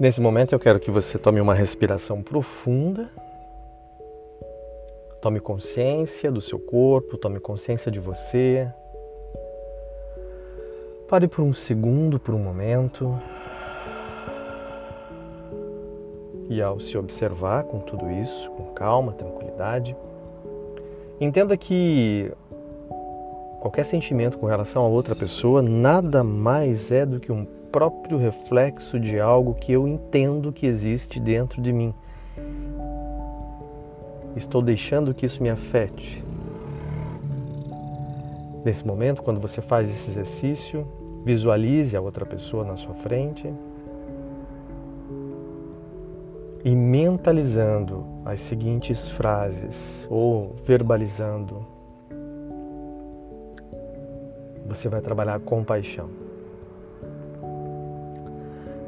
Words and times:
Nesse 0.00 0.18
momento 0.18 0.54
eu 0.54 0.58
quero 0.58 0.80
que 0.80 0.90
você 0.90 1.18
tome 1.18 1.42
uma 1.42 1.52
respiração 1.52 2.22
profunda. 2.22 3.10
Tome 5.20 5.40
consciência 5.40 6.32
do 6.32 6.40
seu 6.40 6.58
corpo, 6.58 7.18
tome 7.18 7.38
consciência 7.38 7.92
de 7.92 8.00
você. 8.00 8.66
Pare 11.06 11.28
por 11.28 11.42
um 11.42 11.52
segundo, 11.52 12.18
por 12.18 12.34
um 12.34 12.38
momento. 12.38 13.14
E 16.48 16.62
ao 16.62 16.80
se 16.80 16.96
observar 16.96 17.64
com 17.64 17.80
tudo 17.80 18.10
isso, 18.10 18.50
com 18.52 18.72
calma, 18.72 19.12
tranquilidade, 19.12 19.94
entenda 21.20 21.58
que 21.58 22.32
qualquer 23.60 23.84
sentimento 23.84 24.38
com 24.38 24.46
relação 24.46 24.82
a 24.82 24.88
outra 24.88 25.14
pessoa 25.14 25.60
nada 25.60 26.24
mais 26.24 26.90
é 26.90 27.04
do 27.04 27.20
que 27.20 27.30
um 27.30 27.46
próprio 27.70 28.18
reflexo 28.18 28.98
de 28.98 29.18
algo 29.18 29.54
que 29.54 29.72
eu 29.72 29.86
entendo 29.86 30.52
que 30.52 30.66
existe 30.66 31.20
dentro 31.20 31.62
de 31.62 31.72
mim. 31.72 31.94
Estou 34.36 34.62
deixando 34.62 35.14
que 35.14 35.26
isso 35.26 35.42
me 35.42 35.50
afete. 35.50 36.24
Nesse 38.64 38.86
momento, 38.86 39.22
quando 39.22 39.40
você 39.40 39.62
faz 39.62 39.88
esse 39.88 40.10
exercício, 40.10 40.86
visualize 41.24 41.96
a 41.96 42.00
outra 42.00 42.26
pessoa 42.26 42.64
na 42.64 42.76
sua 42.76 42.94
frente 42.94 43.52
e 46.64 46.74
mentalizando 46.74 48.04
as 48.24 48.40
seguintes 48.40 49.08
frases 49.08 50.06
ou 50.10 50.56
verbalizando, 50.64 51.66
você 54.66 54.88
vai 54.88 55.00
trabalhar 55.00 55.40
compaixão. 55.40 56.29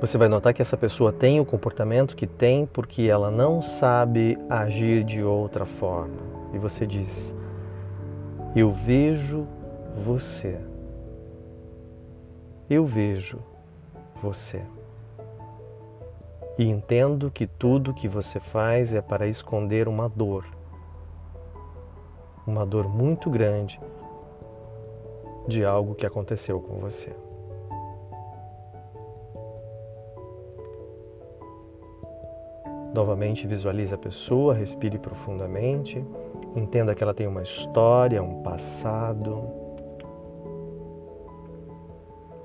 Você 0.00 0.16
vai 0.16 0.28
notar 0.28 0.54
que 0.54 0.62
essa 0.62 0.76
pessoa 0.76 1.12
tem 1.12 1.40
o 1.40 1.44
comportamento 1.44 2.16
que 2.16 2.26
tem 2.26 2.66
porque 2.66 3.02
ela 3.02 3.30
não 3.30 3.60
sabe 3.60 4.38
agir 4.48 5.04
de 5.04 5.22
outra 5.22 5.66
forma. 5.66 6.16
E 6.54 6.58
você 6.58 6.86
diz: 6.86 7.34
Eu 8.56 8.72
vejo 8.72 9.46
você. 10.04 10.58
Eu 12.68 12.86
vejo 12.86 13.38
você 14.22 14.62
e 16.60 16.68
entendo 16.68 17.30
que 17.30 17.46
tudo 17.46 17.94
que 17.94 18.06
você 18.06 18.38
faz 18.38 18.92
é 18.92 19.00
para 19.00 19.26
esconder 19.26 19.88
uma 19.88 20.10
dor, 20.10 20.44
uma 22.46 22.66
dor 22.66 22.86
muito 22.86 23.30
grande 23.30 23.80
de 25.48 25.64
algo 25.64 25.94
que 25.94 26.04
aconteceu 26.04 26.60
com 26.60 26.74
você. 26.78 27.16
Novamente 32.92 33.46
visualize 33.46 33.94
a 33.94 33.98
pessoa, 33.98 34.52
respire 34.52 34.98
profundamente, 34.98 36.04
entenda 36.56 36.94
que 36.94 37.02
ela 37.02 37.14
tem 37.14 37.26
uma 37.26 37.42
história, 37.42 38.22
um 38.22 38.42
passado, 38.42 39.44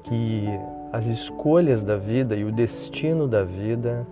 que 0.03 0.45
as 0.93 1.07
escolhas 1.07 1.83
da 1.83 1.97
vida 1.97 2.35
e 2.35 2.43
o 2.43 2.51
destino 2.51 3.27
da 3.27 3.43
vida 3.43 4.07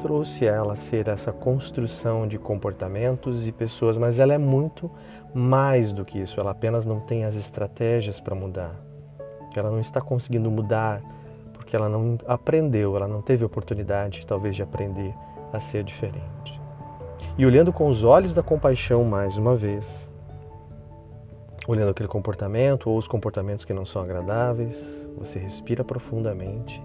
trouxe 0.00 0.46
ela 0.46 0.72
a 0.74 0.76
ser 0.76 1.08
essa 1.08 1.32
construção 1.32 2.26
de 2.26 2.38
comportamentos 2.38 3.46
e 3.46 3.52
pessoas, 3.52 3.98
mas 3.98 4.18
ela 4.18 4.32
é 4.32 4.38
muito 4.38 4.90
mais 5.34 5.92
do 5.92 6.04
que 6.04 6.18
isso. 6.18 6.40
Ela 6.40 6.50
apenas 6.50 6.86
não 6.86 7.00
tem 7.00 7.24
as 7.24 7.36
estratégias 7.36 8.20
para 8.20 8.34
mudar. 8.34 8.80
Ela 9.54 9.70
não 9.70 9.80
está 9.80 10.00
conseguindo 10.00 10.50
mudar 10.50 11.02
porque 11.70 11.76
ela 11.76 11.88
não 11.88 12.18
aprendeu, 12.26 12.96
ela 12.96 13.06
não 13.06 13.22
teve 13.22 13.44
oportunidade, 13.44 14.26
talvez, 14.26 14.56
de 14.56 14.62
aprender 14.62 15.14
a 15.52 15.60
ser 15.60 15.84
diferente. 15.84 16.60
E 17.38 17.46
olhando 17.46 17.72
com 17.72 17.88
os 17.88 18.02
olhos 18.02 18.34
da 18.34 18.42
compaixão 18.42 19.04
mais 19.04 19.36
uma 19.36 19.54
vez, 19.54 20.12
olhando 21.68 21.90
aquele 21.90 22.08
comportamento 22.08 22.90
ou 22.90 22.98
os 22.98 23.06
comportamentos 23.06 23.64
que 23.64 23.72
não 23.72 23.84
são 23.84 24.02
agradáveis, 24.02 25.08
você 25.16 25.38
respira 25.38 25.84
profundamente 25.84 26.82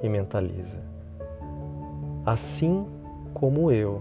e 0.00 0.08
mentaliza. 0.08 0.80
Assim 2.24 2.86
como 3.34 3.72
eu, 3.72 4.00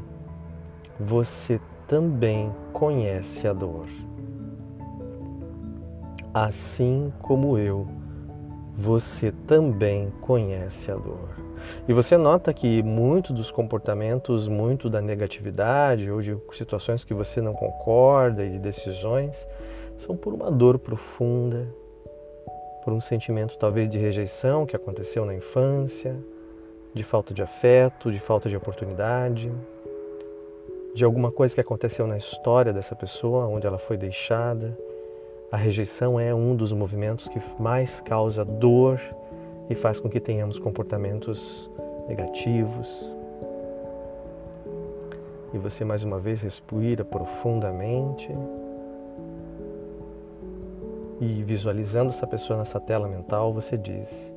você 1.00 1.59
também 1.88 2.53
conhece 2.71 3.47
a 3.47 3.53
dor. 3.53 3.88
Assim 6.31 7.11
como 7.19 7.57
eu, 7.57 7.88
você 8.77 9.31
também 9.47 10.13
conhece 10.21 10.91
a 10.91 10.95
dor. 10.95 11.29
E 11.88 11.93
você 11.93 12.15
nota 12.15 12.53
que 12.53 12.83
muito 12.83 13.33
dos 13.33 13.49
comportamentos, 13.49 14.47
muito 14.47 14.88
da 14.88 15.01
negatividade 15.01 16.11
ou 16.11 16.21
de 16.21 16.38
situações 16.53 17.03
que 17.03 17.13
você 17.13 17.41
não 17.41 17.53
concorda 17.53 18.45
e 18.45 18.51
de 18.51 18.59
decisões, 18.59 19.47
são 19.97 20.15
por 20.15 20.31
uma 20.31 20.51
dor 20.51 20.77
profunda, 20.77 21.67
por 22.83 22.93
um 22.93 23.01
sentimento 23.01 23.57
talvez 23.57 23.89
de 23.89 23.97
rejeição 23.97 24.65
que 24.65 24.75
aconteceu 24.75 25.25
na 25.25 25.33
infância, 25.33 26.15
de 26.94 27.03
falta 27.03 27.33
de 27.33 27.41
afeto, 27.41 28.11
de 28.11 28.19
falta 28.19 28.47
de 28.47 28.55
oportunidade, 28.55 29.51
de 30.94 31.03
alguma 31.03 31.31
coisa 31.31 31.55
que 31.55 31.61
aconteceu 31.61 32.05
na 32.05 32.17
história 32.17 32.71
dessa 32.71 32.95
pessoa, 32.95 33.47
onde 33.47 33.65
ela 33.65 33.79
foi 33.79 33.97
deixada. 33.97 34.77
A 35.49 35.55
rejeição 35.55 36.19
é 36.19 36.35
um 36.35 36.53
dos 36.53 36.73
movimentos 36.73 37.29
que 37.29 37.41
mais 37.57 38.01
causa 38.01 38.43
dor 38.43 38.99
e 39.69 39.75
faz 39.75 39.97
com 39.97 40.09
que 40.09 40.19
tenhamos 40.19 40.59
comportamentos 40.59 41.71
negativos. 42.05 43.15
E 45.53 45.57
você 45.57 45.85
mais 45.85 46.03
uma 46.03 46.19
vez 46.19 46.41
respira 46.41 47.05
profundamente 47.05 48.29
e 51.21 51.41
visualizando 51.43 52.09
essa 52.09 52.27
pessoa 52.27 52.59
nessa 52.59 52.79
tela 52.79 53.07
mental, 53.07 53.53
você 53.53 53.77
diz: 53.77 54.33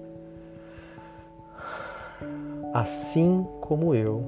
Assim 2.73 3.45
como 3.61 3.97
eu, 3.97 4.25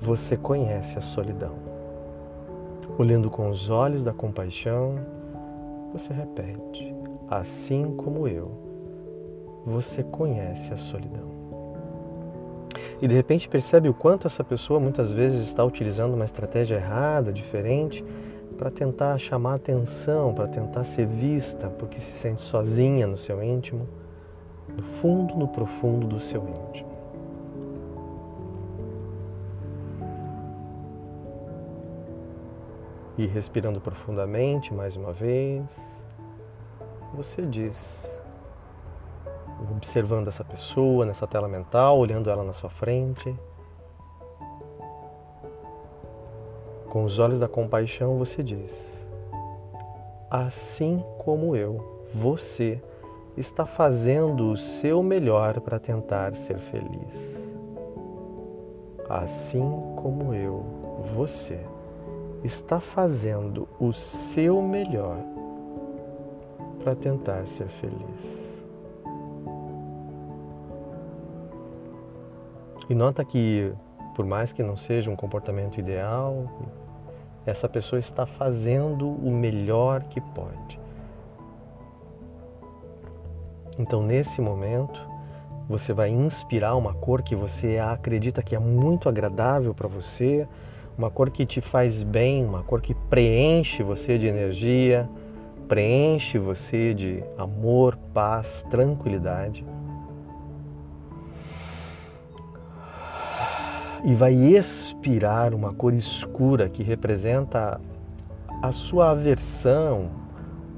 você 0.00 0.36
conhece 0.36 0.96
a 0.96 1.02
solidão. 1.02 1.77
Olhando 2.98 3.30
com 3.30 3.48
os 3.48 3.70
olhos 3.70 4.02
da 4.02 4.12
compaixão, 4.12 4.98
você 5.92 6.12
repete: 6.12 6.92
Assim 7.30 7.94
como 7.96 8.26
eu, 8.26 8.50
você 9.64 10.02
conhece 10.02 10.74
a 10.74 10.76
solidão. 10.76 11.38
E 13.00 13.06
de 13.06 13.14
repente 13.14 13.48
percebe 13.48 13.88
o 13.88 13.94
quanto 13.94 14.26
essa 14.26 14.42
pessoa 14.42 14.80
muitas 14.80 15.12
vezes 15.12 15.46
está 15.46 15.64
utilizando 15.64 16.14
uma 16.14 16.24
estratégia 16.24 16.74
errada, 16.74 17.32
diferente, 17.32 18.04
para 18.56 18.68
tentar 18.68 19.16
chamar 19.16 19.54
atenção, 19.54 20.34
para 20.34 20.48
tentar 20.48 20.82
ser 20.82 21.06
vista, 21.06 21.68
porque 21.68 22.00
se 22.00 22.10
sente 22.10 22.42
sozinha 22.42 23.06
no 23.06 23.16
seu 23.16 23.40
íntimo, 23.40 23.86
no 24.76 24.82
fundo, 24.82 25.36
no 25.36 25.46
profundo 25.46 26.04
do 26.08 26.18
seu 26.18 26.42
íntimo. 26.42 26.97
E 33.18 33.26
respirando 33.26 33.80
profundamente 33.80 34.72
mais 34.72 34.96
uma 34.96 35.12
vez, 35.12 35.66
você 37.12 37.42
diz, 37.42 38.10
observando 39.70 40.28
essa 40.28 40.44
pessoa 40.44 41.04
nessa 41.04 41.26
tela 41.26 41.48
mental, 41.48 41.98
olhando 41.98 42.30
ela 42.30 42.44
na 42.44 42.54
sua 42.54 42.70
frente, 42.70 43.36
Com 46.88 47.04
os 47.04 47.18
olhos 47.18 47.38
da 47.38 47.46
compaixão, 47.46 48.16
você 48.16 48.42
diz: 48.42 49.06
Assim 50.30 51.04
como 51.18 51.54
eu, 51.54 52.06
você 52.14 52.82
está 53.36 53.66
fazendo 53.66 54.50
o 54.50 54.56
seu 54.56 55.02
melhor 55.02 55.60
para 55.60 55.78
tentar 55.78 56.34
ser 56.34 56.58
feliz. 56.58 57.38
Assim 59.06 59.60
como 59.96 60.32
eu, 60.32 60.64
você 61.14 61.60
está 62.44 62.80
fazendo 62.80 63.68
o 63.80 63.92
seu 63.92 64.62
melhor 64.62 65.18
para 66.82 66.94
tentar 66.94 67.46
ser 67.46 67.68
feliz. 67.68 68.58
E 72.88 72.94
nota 72.94 73.24
que 73.24 73.72
por 74.18 74.26
mais 74.26 74.52
que 74.52 74.64
não 74.64 74.76
seja 74.76 75.08
um 75.08 75.14
comportamento 75.14 75.78
ideal, 75.78 76.50
essa 77.46 77.68
pessoa 77.68 78.00
está 78.00 78.26
fazendo 78.26 79.08
o 79.08 79.30
melhor 79.30 80.02
que 80.02 80.20
pode. 80.20 80.80
Então, 83.78 84.02
nesse 84.02 84.40
momento, 84.40 85.00
você 85.68 85.92
vai 85.92 86.10
inspirar 86.10 86.74
uma 86.74 86.92
cor 86.92 87.22
que 87.22 87.36
você 87.36 87.78
acredita 87.78 88.42
que 88.42 88.56
é 88.56 88.58
muito 88.58 89.08
agradável 89.08 89.72
para 89.72 89.86
você, 89.86 90.48
uma 90.98 91.12
cor 91.12 91.30
que 91.30 91.46
te 91.46 91.60
faz 91.60 92.02
bem, 92.02 92.44
uma 92.44 92.64
cor 92.64 92.80
que 92.80 92.92
preenche 92.92 93.84
você 93.84 94.18
de 94.18 94.26
energia, 94.26 95.08
preenche 95.68 96.38
você 96.38 96.92
de 96.92 97.22
amor, 97.38 97.96
paz, 98.12 98.66
tranquilidade. 98.68 99.64
E 104.04 104.12
vai 104.12 104.34
expirar 104.34 105.54
uma 105.54 105.72
cor 105.72 105.94
escura 105.94 106.68
que 106.68 106.82
representa 106.82 107.80
a 108.60 108.72
sua 108.72 109.10
aversão, 109.10 110.10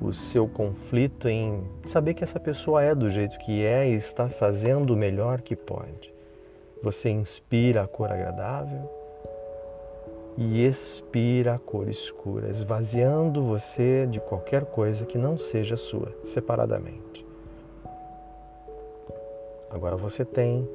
o 0.02 0.12
seu 0.12 0.46
conflito 0.46 1.28
em 1.28 1.62
saber 1.86 2.12
que 2.12 2.24
essa 2.24 2.38
pessoa 2.38 2.82
é 2.82 2.94
do 2.94 3.08
jeito 3.08 3.38
que 3.38 3.64
é 3.64 3.88
e 3.88 3.94
está 3.94 4.28
fazendo 4.28 4.92
o 4.92 4.96
melhor 4.96 5.40
que 5.40 5.56
pode. 5.56 6.12
Você 6.82 7.08
inspira 7.08 7.82
a 7.82 7.86
cor 7.86 8.10
agradável 8.10 9.00
e 10.40 10.64
expira 10.64 11.54
a 11.54 11.58
cor 11.58 11.86
escura, 11.88 12.48
esvaziando 12.48 13.44
você 13.44 14.06
de 14.06 14.18
qualquer 14.18 14.64
coisa 14.64 15.04
que 15.04 15.18
não 15.18 15.36
seja 15.36 15.76
sua, 15.76 16.12
separadamente. 16.24 17.26
Agora 19.68 19.96
você 19.96 20.24
tem 20.24 20.66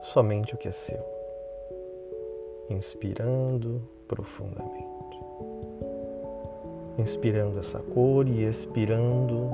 somente 0.00 0.54
o 0.54 0.56
que 0.56 0.68
é 0.68 0.72
seu, 0.72 1.04
inspirando 2.70 3.82
profundamente 4.06 4.96
inspirando 6.98 7.58
essa 7.58 7.78
cor 7.78 8.26
e 8.26 8.44
expirando 8.44 9.50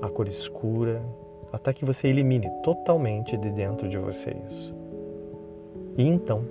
a 0.00 0.08
cor 0.08 0.28
escura, 0.28 1.02
até 1.52 1.72
que 1.72 1.84
você 1.84 2.08
elimine 2.08 2.50
totalmente 2.62 3.36
de 3.36 3.50
dentro 3.50 3.88
de 3.88 3.98
você 3.98 4.36
isso. 4.46 4.75
E 5.96 6.06
então, 6.06 6.44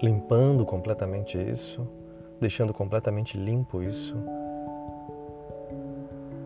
limpando 0.00 0.64
completamente 0.64 1.36
isso, 1.36 1.86
deixando 2.40 2.72
completamente 2.72 3.36
limpo 3.36 3.82
isso, 3.82 4.16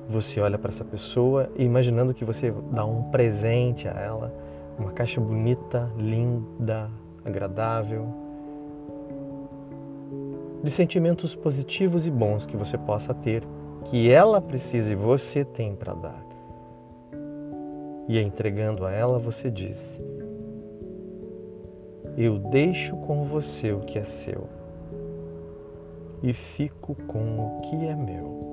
você 0.09 0.41
olha 0.41 0.59
para 0.59 0.71
essa 0.71 0.85
pessoa 0.85 1.51
e 1.57 1.65
imaginando 1.65 2.15
que 2.15 2.25
você 2.25 2.53
dá 2.71 2.85
um 2.85 3.05
presente 3.05 3.89
a 3.89 3.93
ela, 3.93 4.33
uma 4.79 4.93
caixa 4.93 5.21
bonita, 5.21 5.91
linda, 5.97 6.91
agradável, 7.25 8.07
de 10.63 10.71
sentimentos 10.71 11.35
positivos 11.35 12.07
e 12.07 12.11
bons 12.11 12.47
que 12.47 12.57
você 12.57 12.79
possa 12.79 13.13
ter, 13.13 13.43
que 13.85 14.11
ela 14.11 14.41
precisa 14.41 14.93
e 14.93 14.97
você 14.97 15.45
tem 15.45 15.75
para 15.75 15.93
dar. 15.93 16.25
E 18.09 18.19
entregando 18.19 18.85
a 18.85 18.91
ela, 18.91 19.19
você 19.19 19.51
diz: 19.51 20.01
Eu 22.17 22.39
deixo 22.39 22.97
com 22.97 23.25
você 23.25 23.73
o 23.73 23.81
que 23.81 23.99
é 23.99 24.05
seu 24.05 24.49
e 26.23 26.33
fico 26.33 26.95
com 27.07 27.59
o 27.59 27.61
que 27.63 27.75
é 27.87 27.95
meu. 27.95 28.45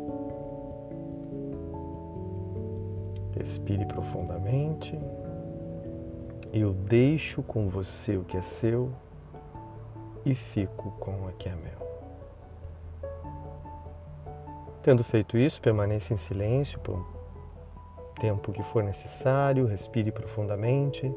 Respire 3.38 3.86
profundamente. 3.86 4.98
Eu 6.52 6.74
deixo 6.74 7.44
com 7.44 7.70
você 7.70 8.18
o 8.18 8.24
que 8.24 8.36
é 8.36 8.42
seu 8.42 8.92
e 10.26 10.36
fico 10.36 10.92
com 11.00 11.12
o 11.12 11.32
que 11.38 11.48
é 11.48 11.56
meu. 11.56 11.82
Tendo 14.84 15.04
feito 15.04 15.38
isso, 15.38 15.62
permaneça 15.62 16.14
em 16.14 16.18
silêncio 16.18 16.80
por 16.80 17.06
tempo 18.20 18.52
que 18.52 18.64
for 18.64 18.84
necessário, 18.84 19.66
respire 19.66 20.12
profundamente. 20.12 21.14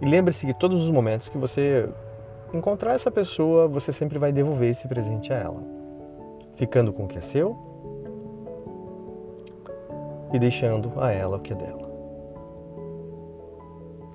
E 0.00 0.06
lembre-se 0.06 0.46
que 0.46 0.54
todos 0.54 0.82
os 0.82 0.90
momentos 0.90 1.28
que 1.28 1.38
você 1.38 1.88
encontrar 2.52 2.94
essa 2.94 3.10
pessoa, 3.10 3.66
você 3.66 3.92
sempre 3.92 4.18
vai 4.18 4.32
devolver 4.32 4.70
esse 4.70 4.86
presente 4.86 5.32
a 5.32 5.36
ela, 5.36 5.62
ficando 6.54 6.92
com 6.92 7.04
o 7.04 7.08
que 7.08 7.18
é 7.18 7.20
seu 7.20 7.56
e 10.32 10.38
deixando 10.38 10.92
a 10.96 11.10
ela 11.10 11.36
o 11.36 11.40
que 11.40 11.52
é 11.52 11.56
dela. 11.56 11.84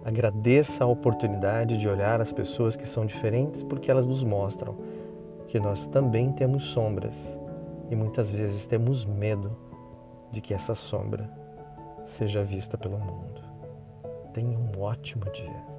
Agradeça 0.04 0.84
a 0.84 0.88
oportunidade 0.88 1.78
de 1.78 1.88
olhar 1.88 2.22
as 2.22 2.32
pessoas 2.32 2.76
que 2.76 2.88
são 2.88 3.06
diferentes 3.06 3.62
porque 3.64 3.92
elas 3.92 4.06
nos 4.06 4.24
mostram 4.24 4.76
que 5.48 5.60
nós 5.60 5.88
também 5.88 6.32
temos 6.32 6.64
sombras 6.64 7.38
e 7.90 7.96
muitas 7.96 8.32
vezes 8.32 8.66
temos 8.66 9.06
medo 9.06 9.56
de 10.32 10.42
que 10.42 10.54
essa 10.54 10.76
sombra 10.76 11.30
seja 12.06 12.44
vista 12.44 12.78
pelo 12.78 12.98
mundo. 12.98 13.49
Tenha 14.34 14.58
um 14.58 14.80
ótimo 14.80 15.26
dia. 15.32 15.79